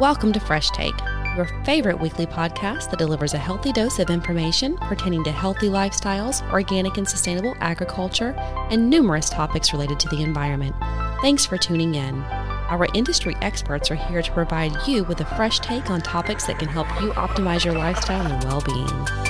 [0.00, 0.98] Welcome to Fresh Take,
[1.36, 6.40] your favorite weekly podcast that delivers a healthy dose of information pertaining to healthy lifestyles,
[6.54, 8.34] organic and sustainable agriculture,
[8.70, 10.74] and numerous topics related to the environment.
[11.20, 12.14] Thanks for tuning in.
[12.22, 16.58] Our industry experts are here to provide you with a fresh take on topics that
[16.58, 19.29] can help you optimize your lifestyle and well being.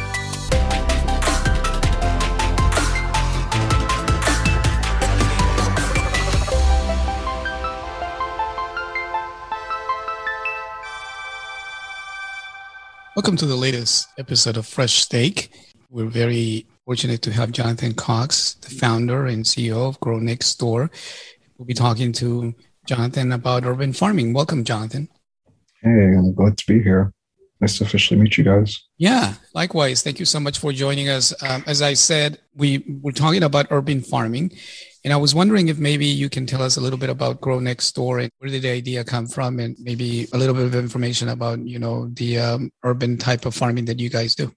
[13.17, 15.51] Welcome to the latest episode of Fresh Take.
[15.91, 20.93] We're very fortunate to have Jonathan Cox, the founder and CEO of Grow Next Door.
[21.59, 22.55] We'll be talking to
[22.87, 24.33] Jonathan about urban farming.
[24.33, 25.09] Welcome, Jonathan.
[25.83, 27.13] Hey, I'm glad to be here.
[27.61, 28.81] Nice to officially meet you guys.
[28.97, 30.03] Yeah, likewise.
[30.03, 31.35] Thank you so much for joining us.
[31.43, 34.53] Um, as I said, we we're talking about urban farming,
[35.05, 37.59] and I was wondering if maybe you can tell us a little bit about Grow
[37.59, 40.75] Next Door and where did the idea come from, and maybe a little bit of
[40.75, 44.53] information about you know the um, urban type of farming that you guys do.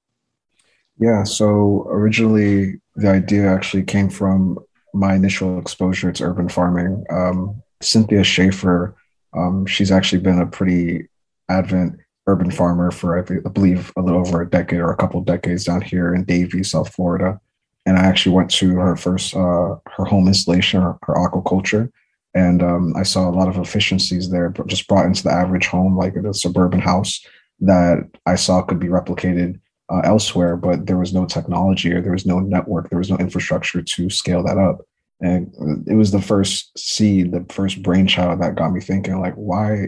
[0.99, 1.23] Yeah.
[1.23, 4.59] So originally, the idea actually came from
[4.93, 7.05] my initial exposure to urban farming.
[7.09, 8.95] Um, Cynthia Schaefer,
[9.35, 11.07] um, she's actually been a pretty
[11.49, 15.65] advent urban farmer for I believe a little over a decade or a couple decades
[15.65, 17.39] down here in Davie, South Florida
[17.85, 21.91] and I actually went to her first uh, her home installation, her, her aquaculture,
[22.33, 25.67] and um, I saw a lot of efficiencies there, but just brought into the average
[25.67, 27.23] home, like a suburban house,
[27.59, 32.11] that I saw could be replicated uh, elsewhere, but there was no technology or there
[32.11, 34.81] was no network, there was no infrastructure to scale that up.
[35.21, 35.53] And
[35.87, 39.87] it was the first seed, the first brainchild that got me thinking, like, why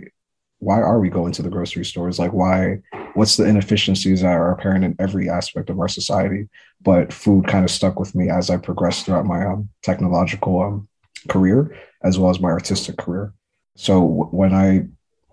[0.60, 2.20] why are we going to the grocery stores?
[2.20, 2.82] Like, why?
[3.16, 6.48] What's the inefficiencies that are apparent in every aspect of our society?
[6.82, 10.88] But food kind of stuck with me as I progressed throughout my um, technological um,
[11.30, 13.34] career as well as my artistic career.
[13.76, 14.86] So w- when I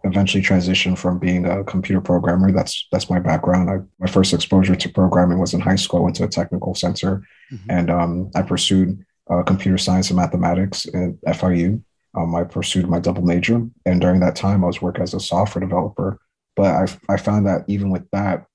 [0.05, 3.71] eventually transitioned from being a computer programmer, that's that's my background.
[3.71, 6.01] I, my first exposure to programming was in high school.
[6.01, 7.23] I went to a technical center,
[7.53, 7.71] mm-hmm.
[7.71, 11.83] and um, I pursued uh, computer science and mathematics at FIU
[12.15, 15.21] um, I pursued my double major, and during that time, I was working as a
[15.21, 16.19] software developer.
[16.57, 18.47] But I, I found that even with that,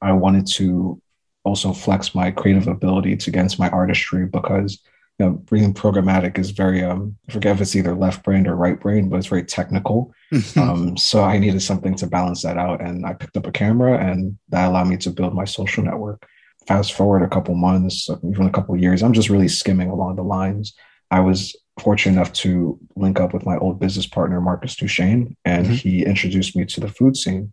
[0.00, 1.00] I wanted to
[1.44, 4.82] also flex my creative abilities against my artistry because
[5.18, 8.56] you know reading programmatic is very um I forget if it's either left brain or
[8.56, 10.12] right brain, but it's very technical.
[10.56, 13.98] um, so I needed something to balance that out, and I picked up a camera,
[13.98, 16.26] and that allowed me to build my social network.
[16.66, 20.22] Fast forward a couple months, even a couple years, I'm just really skimming along the
[20.22, 20.74] lines.
[21.10, 25.66] I was fortunate enough to link up with my old business partner, Marcus Duchesne, and
[25.66, 25.74] mm-hmm.
[25.74, 27.52] he introduced me to the food scene.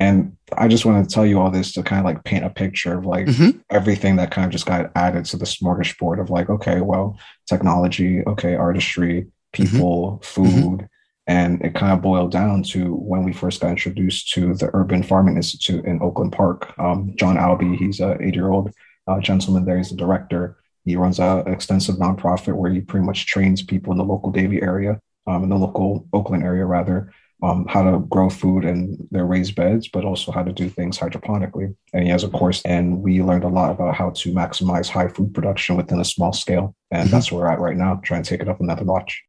[0.00, 2.50] And I just want to tell you all this to kind of like paint a
[2.50, 3.58] picture of like mm-hmm.
[3.68, 8.22] everything that kind of just got added to the smorgasbord of like, okay, well, technology,
[8.26, 10.22] okay, artistry, people, mm-hmm.
[10.22, 10.78] food.
[10.78, 10.84] Mm-hmm.
[11.26, 15.02] And it kind of boiled down to when we first got introduced to the Urban
[15.02, 16.72] Farming Institute in Oakland Park.
[16.78, 18.72] Um, John Albee, he's a 80 year old
[19.06, 20.57] uh, gentleman there, he's the director
[20.88, 24.62] he runs an extensive nonprofit where he pretty much trains people in the local Davie
[24.62, 27.12] area, um, in the local Oakland area rather,
[27.42, 30.98] um, how to grow food in their raised beds, but also how to do things
[30.98, 31.74] hydroponically.
[31.92, 35.08] And he has a course, and we learned a lot about how to maximize high
[35.08, 36.74] food production within a small scale.
[36.90, 37.12] And mm-hmm.
[37.12, 39.22] that's where we're at right now, trying to take it up another notch.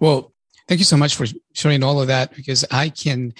[0.00, 0.32] Well,
[0.66, 3.34] thank you so much for sharing all of that because I can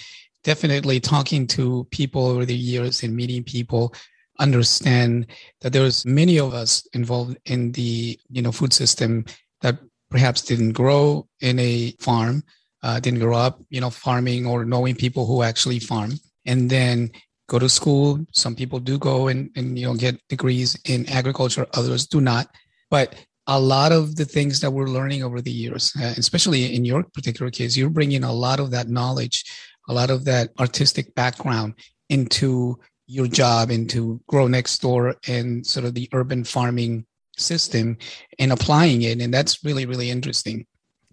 [0.45, 3.95] definitely talking to people over the years and meeting people
[4.39, 5.27] understand
[5.61, 9.25] that there's many of us involved in the you know food system
[9.61, 9.79] that
[10.11, 12.43] perhaps didn't grow in a farm
[12.83, 16.13] uh, didn't grow up you know farming or knowing people who actually farm.
[16.47, 17.11] And then
[17.49, 18.25] go to school.
[18.33, 22.49] Some people do go and, and you know get degrees in agriculture others do not.
[22.91, 23.15] But
[23.47, 27.03] a lot of the things that we're learning over the years uh, especially in your
[27.03, 29.45] particular case you're bringing a lot of that knowledge
[29.87, 31.75] a lot of that artistic background
[32.09, 37.05] into your job into grow next door and sort of the urban farming
[37.37, 37.99] system
[38.39, 39.21] and applying it.
[39.21, 40.67] And that's really really interesting.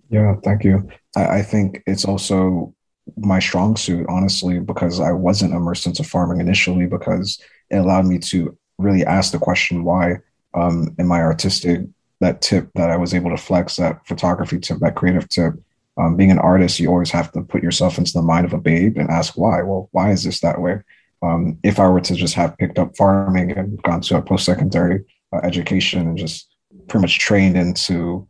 [0.10, 0.90] Yeah thank you.
[1.16, 2.74] I, I, think it's also
[3.18, 8.20] my strong suit honestly because i wasn't immersed into farming initially because it allowed me
[8.20, 10.18] to really ask the question why
[10.54, 11.82] um, in my artistic?
[12.20, 15.56] That tip that i was able to flex that photography tip that creative tip.
[15.98, 18.60] Um, being an artist you always have to put yourself into the mind of a
[18.60, 19.64] babe and ask why.
[19.64, 20.82] Well why is this that way
[21.22, 24.46] um, if I were to just have picked up farming and gone to a post
[24.46, 26.48] secondary uh, education and just
[26.88, 28.28] pretty much trained into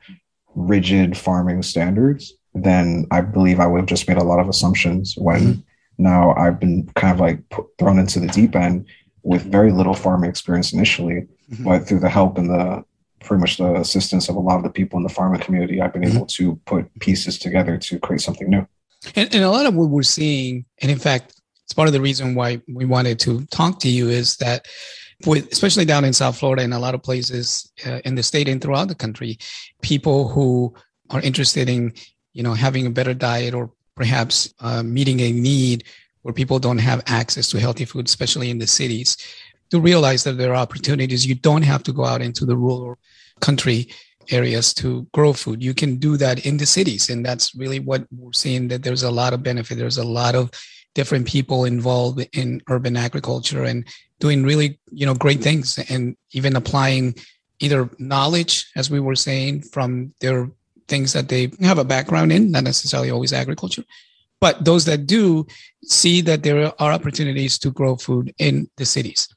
[0.56, 5.16] rigid farming standards, then I believe I would have just made a lot of assumptions
[5.18, 5.62] when mm-hmm.
[5.98, 8.88] now I've been kind of like put, thrown into the deep end
[9.24, 11.64] with very little farming experience initially, mm-hmm.
[11.64, 12.84] but through the help and the
[13.22, 15.94] pretty much the assistance of a lot of the people in the farming community, I've
[15.94, 16.18] been mm-hmm.
[16.18, 18.68] able to put pieces together to create something new.
[19.16, 21.41] And, and a lot of what we're seeing, and in fact,
[21.72, 24.68] it's part of the reason why we wanted to talk to you is that
[25.26, 28.50] with, especially down in South Florida and a lot of places uh, in the state
[28.50, 29.40] and throughout the country,
[29.82, 30.74] people who
[31.12, 31.94] are interested in,
[32.34, 35.86] you know, having a better diet or perhaps uh, meeting a need
[36.24, 39.16] where people don't have access to healthy food, especially in the cities,
[39.70, 41.26] to realize that there are opportunities.
[41.26, 42.98] You don't have to go out into the rural
[43.40, 43.88] country
[44.30, 45.64] areas to grow food.
[45.64, 47.10] You can do that in the cities.
[47.10, 49.78] And that's really what we're seeing that there's a lot of benefit.
[49.78, 50.52] There's a lot of
[50.94, 53.86] different people involved in urban agriculture and
[54.20, 57.16] doing really, you know, great things and even applying
[57.60, 60.50] either knowledge, as we were saying, from their
[60.88, 63.84] things that they have a background in, not necessarily always agriculture,
[64.40, 65.46] but those that do
[65.84, 69.28] see that there are opportunities to grow food in the cities.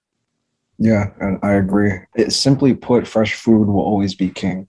[0.79, 1.93] Yeah, and I agree.
[2.17, 4.67] It simply put, fresh food will always be king.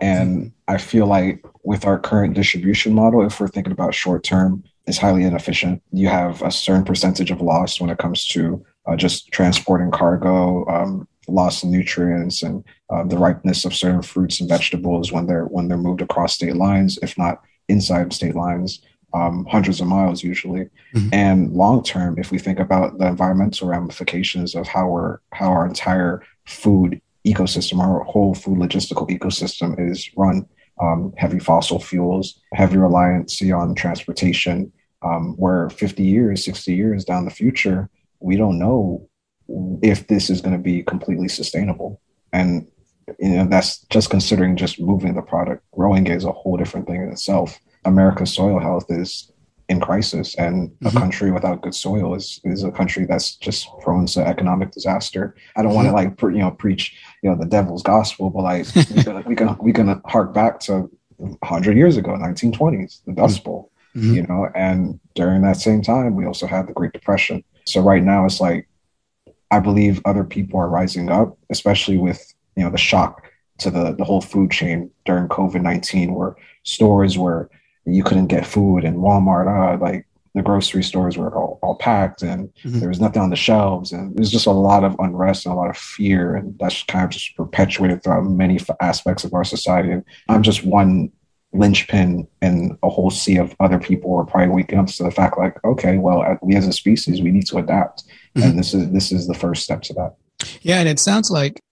[0.00, 0.74] And mm-hmm.
[0.74, 4.98] I feel like with our current distribution model, if we're thinking about short term, it's
[4.98, 5.82] highly inefficient.
[5.92, 10.64] You have a certain percentage of loss when it comes to uh, just transporting cargo,
[10.66, 15.46] um, loss of nutrients, and uh, the ripeness of certain fruits and vegetables when they're
[15.46, 18.80] when they're moved across state lines, if not inside state lines,
[19.12, 20.68] um, hundreds of miles usually.
[20.94, 21.08] Mm-hmm.
[21.12, 25.66] And long term, if we think about the environmental ramifications of how we're how our
[25.66, 30.46] entire food ecosystem, our whole food logistical ecosystem is run.
[30.78, 34.70] Um, heavy fossil fuels, heavy reliance on transportation,
[35.06, 37.88] um, where 50 years, 60 years down the future,
[38.20, 39.08] we don't know
[39.82, 42.00] if this is going to be completely sustainable.
[42.32, 42.66] And
[43.20, 45.64] you know, that's just considering just moving the product.
[45.72, 47.60] Growing is a whole different thing in itself.
[47.84, 49.30] America's soil health is
[49.68, 50.96] in crisis and mm-hmm.
[50.96, 55.34] a country without good soil is is a country that's just prone to economic disaster
[55.56, 56.08] i don't want to mm-hmm.
[56.08, 59.34] like pre, you know preach you know the devil's gospel but like we can we
[59.34, 64.14] can, we can hark back to 100 years ago 1920s the dust bowl mm-hmm.
[64.14, 68.02] you know and during that same time we also had the great depression so right
[68.02, 68.68] now it's like
[69.50, 73.22] i believe other people are rising up especially with you know the shock
[73.58, 77.48] to the the whole food chain during covid-19 where stores where
[77.86, 82.22] you couldn't get food and Walmart, uh, like the grocery stores were all, all packed
[82.22, 82.80] and mm-hmm.
[82.80, 83.92] there was nothing on the shelves.
[83.92, 86.34] And there's just a lot of unrest and a lot of fear.
[86.34, 89.90] And that's kind of just perpetuated throughout many aspects of our society.
[89.90, 91.10] And I'm just one
[91.52, 95.38] linchpin and a whole sea of other people are probably waking up to the fact
[95.38, 98.04] like, okay, well, we as a species, we need to adapt.
[98.34, 98.42] Mm-hmm.
[98.42, 100.16] And this is, this is the first step to that.
[100.62, 100.80] Yeah.
[100.80, 101.62] And it sounds like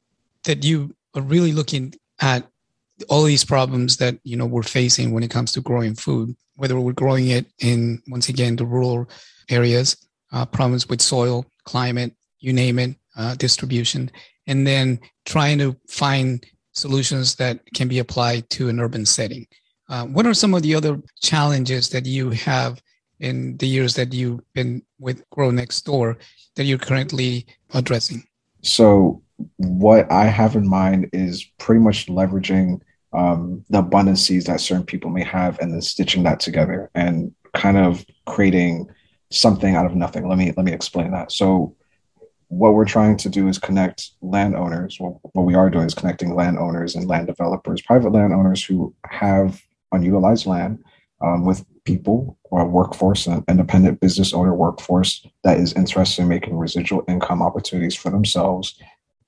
[0.44, 2.46] that you are really looking at
[3.08, 6.78] all these problems that you know we're facing when it comes to growing food, whether
[6.78, 9.08] we're growing it in once again the rural
[9.50, 9.96] areas,
[10.32, 14.10] uh, problems with soil, climate, you name it, uh, distribution,
[14.46, 19.46] and then trying to find solutions that can be applied to an urban setting.
[19.88, 22.82] Uh, what are some of the other challenges that you have
[23.20, 26.18] in the years that you've been with Grow Next Door
[26.56, 28.24] that you're currently addressing?
[28.62, 29.22] So
[29.56, 32.80] what I have in mind is pretty much leveraging
[33.12, 37.76] um, the abundances that certain people may have and then stitching that together and kind
[37.76, 38.88] of creating
[39.30, 40.28] something out of nothing.
[40.28, 41.30] Let me let me explain that.
[41.30, 41.76] So
[42.48, 44.98] what we're trying to do is connect landowners.
[45.00, 49.60] Well, what we are doing is connecting landowners and land developers, private landowners who have
[49.94, 50.82] unutilized land
[51.20, 56.28] um, with people or a workforce, an independent business owner workforce that is interested in
[56.28, 58.78] making residual income opportunities for themselves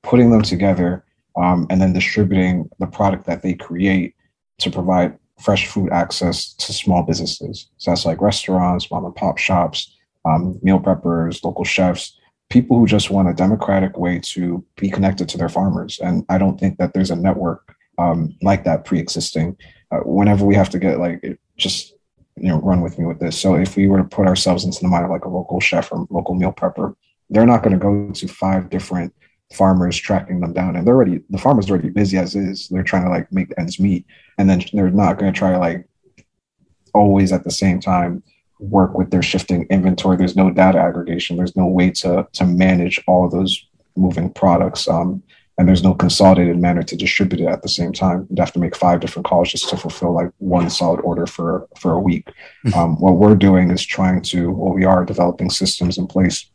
[0.07, 1.05] putting them together
[1.37, 4.15] um, and then distributing the product that they create
[4.59, 7.69] to provide fresh food access to small businesses.
[7.77, 9.95] So that's like restaurants, mom and pop shops,
[10.25, 12.17] um, meal preppers, local chefs,
[12.49, 15.99] people who just want a democratic way to be connected to their farmers.
[16.03, 19.51] And I don't think that there's a network um, like that pre-existing.
[19.51, 19.65] Uh,
[20.05, 21.95] whenever we have to get like it, just
[22.37, 23.41] you know run with me with this.
[23.41, 25.93] So if we were to put ourselves into the mind of like a local chef
[25.93, 26.95] or local meal prepper,
[27.31, 29.15] they're not going to go to five different
[29.53, 30.77] farmers tracking them down.
[30.77, 32.69] And they're already the farmers already busy as is.
[32.69, 34.07] They're trying to like make ends meet.
[34.39, 35.89] And then they're not going to try like
[36.95, 38.23] always at the same time
[38.59, 40.17] work with their shifting inventory.
[40.17, 41.37] There's no data aggregation.
[41.37, 44.89] There's no way to to manage all those moving products.
[44.89, 45.23] Um,
[45.59, 48.59] and there's no consolidated manner to distribute it at the same time you'd have to
[48.59, 52.27] make five different calls just to fulfill like one solid order for for a week
[52.65, 52.79] mm-hmm.
[52.79, 56.51] um, what we're doing is trying to well we are developing systems in place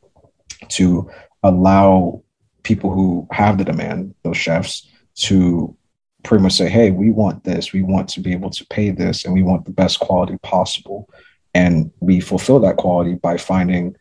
[0.70, 1.10] to
[1.44, 2.24] allow
[2.64, 5.76] people who have the demand, those chefs, to
[6.24, 9.26] pretty much say, hey, we want this, we want to be able to pay this,
[9.26, 11.10] and we want the best quality possible.
[11.54, 13.96] And we fulfill that quality by finding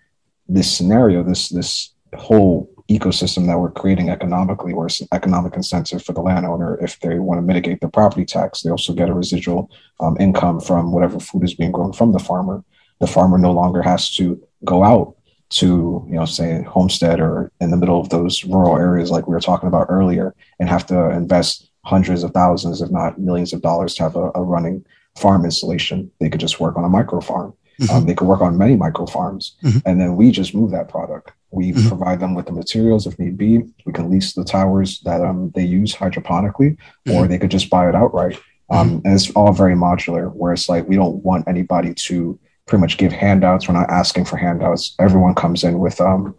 [0.49, 6.03] this scenario, this this whole ecosystem that we're creating economically, where it's an economic incentive
[6.03, 6.77] for the landowner.
[6.83, 9.71] If they want to mitigate the property tax, they also get a residual
[10.01, 12.65] um, income from whatever food is being grown from the farmer.
[13.01, 15.17] the farmer no longer has to go out
[15.51, 19.35] to you know say homestead or in the middle of those rural areas like we
[19.35, 23.61] were talking about earlier and have to invest hundreds of thousands if not millions of
[23.63, 24.85] dollars to have a, a running
[25.17, 27.97] farm installation they could just work on a micro farm mm-hmm.
[27.97, 29.79] um, they could work on many micro farms mm-hmm.
[29.85, 31.89] and then we just move that product we mm-hmm.
[31.89, 35.51] provide them with the materials if need be we can lease the towers that um,
[35.55, 36.77] they use hydroponically
[37.09, 37.29] or mm-hmm.
[37.29, 38.39] they could just buy it outright
[38.71, 39.07] um, mm-hmm.
[39.07, 42.39] and it's all very modular where it's like we don't want anybody to
[42.71, 43.69] pretty much give handouts.
[43.69, 44.95] We're not asking for handouts.
[44.99, 46.35] Everyone comes in with um,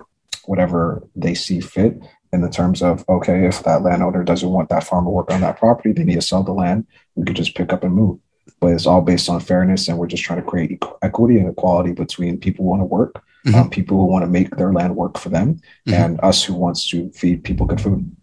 [0.46, 2.00] whatever they see fit
[2.34, 5.60] in the terms of okay, if that landowner doesn't want that farmer work on that
[5.60, 6.88] property, they need to sell the land.
[7.16, 8.18] We could just pick up and move.
[8.60, 11.94] But it's all based on fairness, and we're just trying to create equity and equality
[11.94, 13.56] between people who want to work, mm-hmm.
[13.56, 15.94] um, people who want to make their land work for them, mm-hmm.
[15.94, 18.16] and us who wants to feed people good food.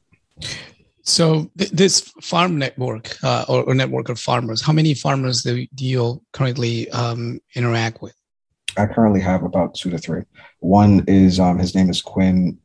[1.02, 5.66] So th- this farm network uh, or, or, network of farmers, how many farmers do,
[5.74, 8.14] do you currently um, interact with?
[8.76, 10.22] I currently have about two to three.
[10.60, 12.58] One is um, his name is Quinn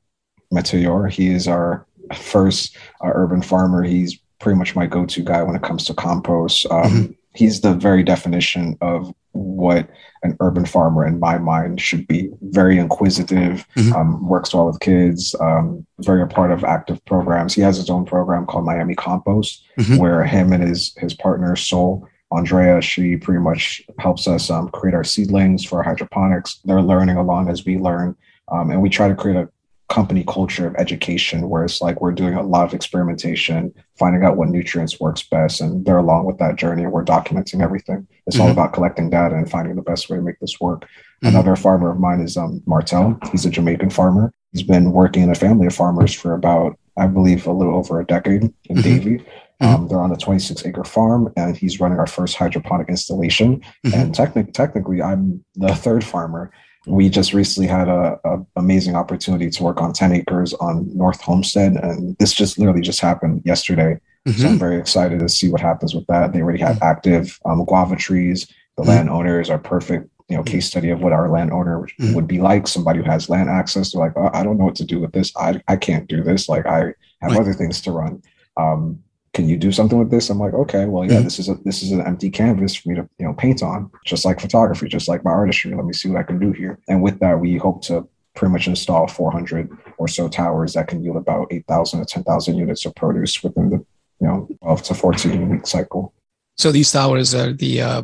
[0.51, 1.07] Meteor.
[1.07, 3.81] He is our first uh, urban farmer.
[3.81, 6.67] He's pretty much my go-to guy when it comes to compost.
[6.69, 7.11] Um, mm-hmm.
[7.35, 9.89] He's the very definition of what
[10.21, 13.93] an urban farmer in my mind should be very inquisitive mm-hmm.
[13.93, 17.89] um, works well with kids um, very a part of active programs he has his
[17.89, 19.97] own program called miami compost mm-hmm.
[19.97, 24.93] where him and his his partner Sol andrea she pretty much helps us um, create
[24.93, 28.15] our seedlings for hydroponics they're learning along as we learn
[28.49, 29.49] um, and we try to create a
[29.89, 34.37] company culture of education where it's like we're doing a lot of experimentation finding out
[34.37, 38.37] what nutrients works best and they're along with that journey and we're documenting everything it's
[38.37, 38.45] mm-hmm.
[38.45, 41.27] all about collecting data and finding the best way to make this work mm-hmm.
[41.27, 45.29] another farmer of mine is um, martel he's a jamaican farmer he's been working in
[45.29, 48.81] a family of farmers for about i believe a little over a decade in mm-hmm.
[48.81, 49.65] davie mm-hmm.
[49.65, 53.93] um, they're on a 26 acre farm and he's running our first hydroponic installation mm-hmm.
[53.93, 56.51] and technic- technically i'm the third farmer
[56.85, 61.21] we just recently had a, a, amazing opportunity to work on 10 acres on north
[61.21, 64.41] homestead and this just literally just happened yesterday mm-hmm.
[64.41, 66.85] so i'm very excited to see what happens with that they already have mm-hmm.
[66.85, 68.91] active um, guava trees the mm-hmm.
[68.91, 72.13] landowners are perfect you know case study of what our landowner mm-hmm.
[72.13, 74.75] would be like somebody who has land access they're like oh, i don't know what
[74.75, 77.39] to do with this i, I can't do this like i have right.
[77.39, 78.21] other things to run
[78.57, 78.99] um,
[79.33, 80.29] can you do something with this?
[80.29, 81.23] I'm like, okay, well, yeah, mm-hmm.
[81.23, 83.89] this is a this is an empty canvas for me to you know paint on,
[84.05, 85.73] just like photography, just like my artistry.
[85.73, 86.79] Let me see what I can do here.
[86.87, 91.03] And with that, we hope to pretty much install 400 or so towers that can
[91.03, 95.49] yield about 8,000 to 10,000 units of produce within the you know 12 to 14
[95.49, 96.13] week cycle.
[96.55, 98.03] So these towers are the uh,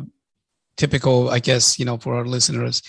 [0.76, 2.82] typical, I guess, you know, for our listeners.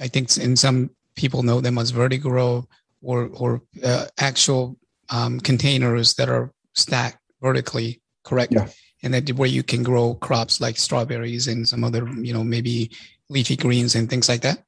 [0.00, 2.66] I think in some people know them as vertigrow
[3.02, 4.76] or or uh, actual
[5.08, 8.52] um, containers that are stacked vertically, correct?
[8.52, 8.68] Yeah.
[9.02, 12.90] And that where you can grow crops like strawberries and some other, you know, maybe
[13.30, 14.64] leafy greens and things like that.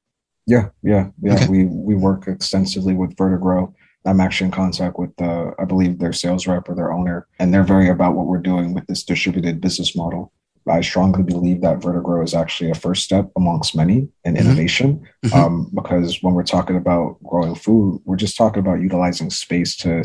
[0.47, 1.35] Yeah, yeah, yeah.
[1.35, 1.49] Okay.
[1.49, 3.73] We we work extensively with Vertigrow.
[4.05, 7.55] I'm actually in contact with the, I believe their sales rep or their owner, and
[7.55, 10.33] they're very about what we're doing with this distributed business model.
[10.69, 14.37] I strongly believe that Vertigrow is actually a first step amongst many in mm-hmm.
[14.37, 15.37] innovation, mm-hmm.
[15.37, 20.05] Um, because when we're talking about growing food, we're just talking about utilizing space to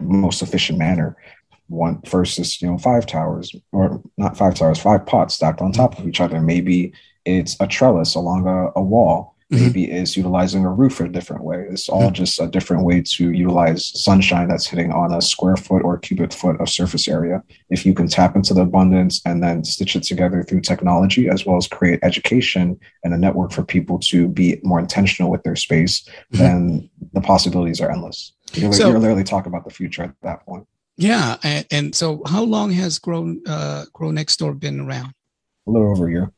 [0.00, 1.16] most efficient manner
[1.68, 5.98] one versus you know five towers or not five towers five pots stacked on top
[5.98, 6.92] of each other maybe
[7.24, 9.64] it's a trellis along a, a wall mm-hmm.
[9.64, 12.14] maybe it's utilizing a roof in a different way it's all mm-hmm.
[12.14, 16.32] just a different way to utilize sunshine that's hitting on a square foot or cubic
[16.32, 20.04] foot of surface area if you can tap into the abundance and then stitch it
[20.04, 24.60] together through technology as well as create education and a network for people to be
[24.62, 26.38] more intentional with their space mm-hmm.
[26.38, 30.46] then the possibilities are endless you're, so, you're literally talking about the future at that
[30.46, 30.64] point
[30.96, 35.12] yeah, and, and so how long has Grow uh, Grow Next Door been around?
[35.66, 36.32] A little over a year.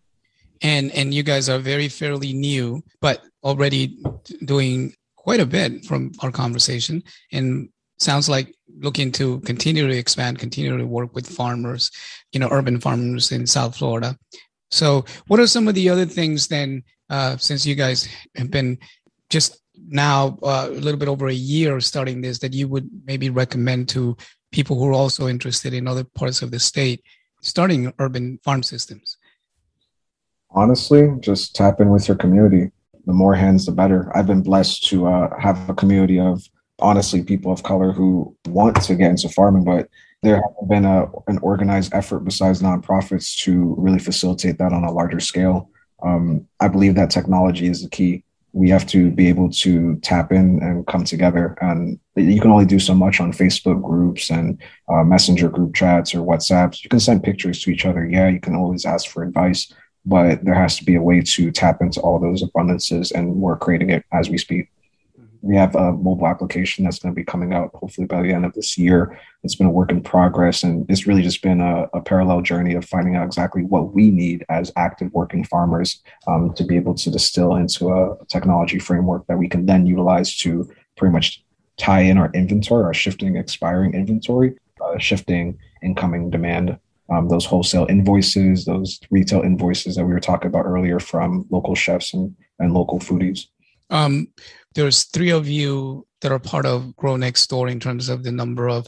[0.63, 3.99] And and you guys are very fairly new, but already
[4.45, 10.39] doing quite a bit from our conversation, and sounds like looking to continue to expand,
[10.39, 11.91] continue to work with farmers,
[12.33, 14.17] you know, urban farmers in South Florida.
[14.71, 16.83] So, what are some of the other things then?
[17.11, 18.79] Uh, since you guys have been
[19.31, 23.31] just now uh, a little bit over a year starting this, that you would maybe
[23.31, 24.17] recommend to
[24.53, 27.03] people who are also interested in other parts of the state
[27.41, 29.17] starting urban farm systems?
[30.51, 32.71] Honestly, just tap in with your community.
[33.07, 34.11] The more hands, the better.
[34.17, 36.43] I've been blessed to uh, have a community of
[36.79, 39.89] honestly people of color who want to get into farming, but
[40.23, 44.93] there hasn't been a, an organized effort besides nonprofits to really facilitate that on a
[44.93, 45.71] larger scale.
[46.03, 50.33] Um, I believe that technology is the key we have to be able to tap
[50.33, 51.57] in and come together.
[51.61, 56.15] And you can only do so much on Facebook groups and uh, messenger group chats
[56.15, 56.83] or WhatsApps.
[56.83, 58.07] You can send pictures to each other.
[58.07, 59.73] Yeah, you can always ask for advice,
[60.07, 63.57] but there has to be a way to tap into all those abundances, and we're
[63.57, 64.69] creating it as we speak.
[65.43, 68.45] We have a mobile application that's going to be coming out hopefully by the end
[68.45, 69.19] of this year.
[69.43, 72.75] It's been a work in progress, and it's really just been a, a parallel journey
[72.75, 76.95] of finding out exactly what we need as active working farmers um, to be able
[76.95, 81.45] to distill into a technology framework that we can then utilize to pretty much
[81.77, 86.79] tie in our inventory, our shifting, expiring inventory, uh, shifting incoming demand
[87.11, 91.75] um, those wholesale invoices, those retail invoices that we were talking about earlier from local
[91.75, 93.47] chefs and, and local foodies.
[93.91, 94.29] Um,
[94.79, 98.31] there's three of you that are part of Grow Next Door in terms of the
[98.31, 98.87] number of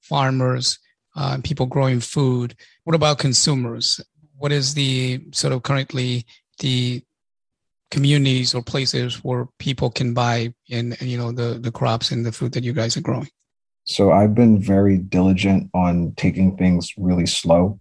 [0.00, 0.80] farmers,
[1.14, 2.56] uh, people growing food.
[2.82, 4.00] What about consumers?
[4.36, 6.26] What is the sort of currently
[6.58, 7.04] the
[7.92, 12.32] communities or places where people can buy in you know the the crops and the
[12.32, 13.28] food that you guys are growing?
[13.84, 17.78] So I've been very diligent on taking things really slow.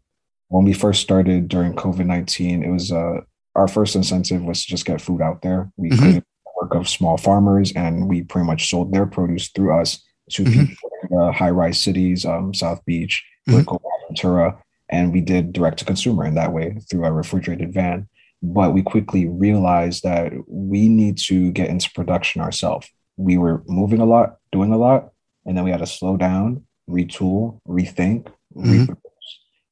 [0.49, 3.21] When we first started during COVID 19, it was uh,
[3.55, 5.71] our first incentive was to just get food out there.
[5.77, 5.99] We mm-hmm.
[5.99, 6.23] created
[6.59, 10.43] a work of small farmers and we pretty much sold their produce through us to
[10.43, 10.65] mm-hmm.
[10.65, 13.75] people in uh, high rise cities, um, South Beach, mm-hmm.
[14.07, 18.07] Ventura, and we did direct to consumer in that way through a refrigerated van.
[18.41, 22.87] But we quickly realized that we need to get into production ourselves.
[23.17, 25.09] We were moving a lot, doing a lot,
[25.45, 28.93] and then we had to slow down, retool, rethink, mm-hmm.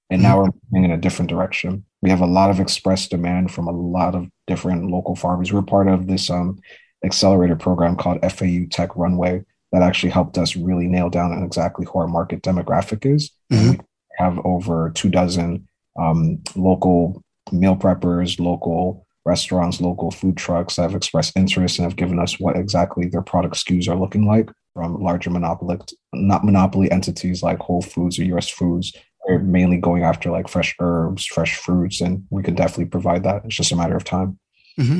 [0.09, 1.83] And now we're moving in a different direction.
[2.01, 5.51] We have a lot of express demand from a lot of different local farmers.
[5.51, 6.59] We're part of this um,
[7.03, 11.99] accelerator program called FAU Tech Runway that actually helped us really nail down exactly who
[11.99, 13.31] our market demographic is.
[13.51, 13.71] Mm-hmm.
[13.71, 13.79] We
[14.17, 15.67] have over two dozen
[15.99, 17.21] um, local
[17.51, 22.39] meal preppers, local restaurants, local food trucks that have expressed interest and have given us
[22.39, 25.77] what exactly their product SKUs are looking like from larger monopoly,
[26.13, 28.93] not monopoly entities like Whole Foods or US Foods.
[29.27, 33.43] They're mainly going after like fresh herbs, fresh fruits, and we can definitely provide that.
[33.45, 34.39] It's just a matter of time.
[34.79, 34.99] Mm-hmm.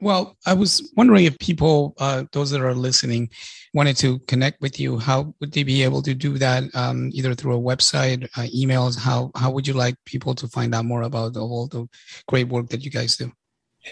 [0.00, 3.28] Well, I was wondering if people, uh, those that are listening,
[3.74, 6.64] wanted to connect with you, how would they be able to do that?
[6.74, 8.98] Um, either through a website, uh, emails.
[8.98, 11.86] How how would you like people to find out more about all the
[12.26, 13.30] great work that you guys do?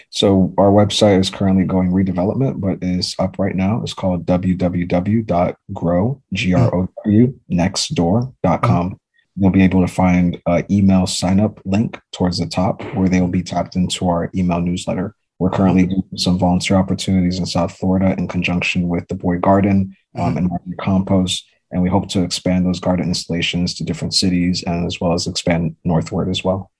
[0.09, 3.81] So our website is currently going redevelopment, but is up right now.
[3.81, 8.99] It's called www.grow, G-R-O-W, nextdoor.com.
[9.39, 13.21] You'll be able to find an email sign up link towards the top where they
[13.21, 15.15] will be tapped into our email newsletter.
[15.39, 19.95] We're currently doing some volunteer opportunities in South Florida in conjunction with the Boy Garden
[20.17, 21.47] um, and Martin Compost.
[21.71, 25.27] And we hope to expand those garden installations to different cities and as well as
[25.27, 26.71] expand northward as well.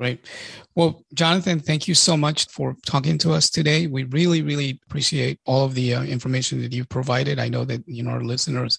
[0.00, 0.24] Great.
[0.74, 3.86] Well, Jonathan, thank you so much for talking to us today.
[3.86, 7.38] We really, really appreciate all of the uh, information that you've provided.
[7.38, 8.78] I know that you know our listeners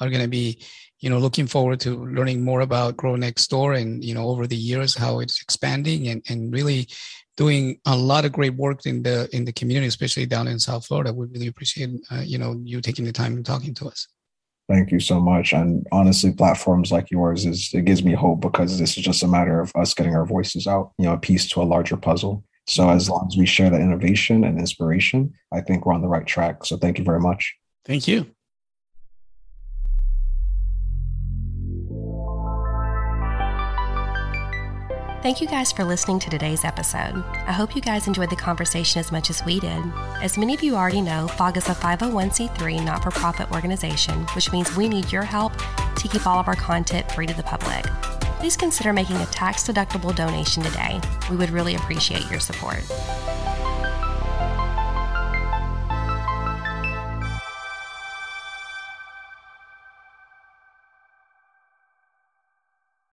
[0.00, 0.62] are going to be,
[1.02, 4.46] you know, looking forward to learning more about Grow Next Door and you know over
[4.46, 6.88] the years how it's expanding and and really
[7.36, 10.86] doing a lot of great work in the in the community, especially down in South
[10.86, 11.12] Florida.
[11.12, 14.06] We really appreciate uh, you know you taking the time and talking to us.
[14.68, 15.52] Thank you so much.
[15.52, 19.28] And honestly, platforms like yours is it gives me hope because this is just a
[19.28, 22.44] matter of us getting our voices out, you know, a piece to a larger puzzle.
[22.68, 26.08] So as long as we share that innovation and inspiration, I think we're on the
[26.08, 26.64] right track.
[26.64, 27.56] So thank you very much.
[27.84, 28.30] Thank you.
[35.22, 37.22] Thank you guys for listening to today's episode.
[37.46, 39.80] I hope you guys enjoyed the conversation as much as we did.
[40.20, 44.50] As many of you already know, FOG is a 501c3 not for profit organization, which
[44.50, 45.52] means we need your help
[45.94, 47.84] to keep all of our content free to the public.
[48.40, 51.00] Please consider making a tax deductible donation today.
[51.30, 52.82] We would really appreciate your support.